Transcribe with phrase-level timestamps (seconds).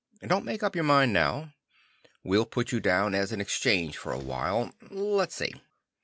[0.25, 1.53] Don't make up your mind now.
[2.23, 4.73] We'll put you down as an exchange for a while.
[4.89, 5.53] Let's see.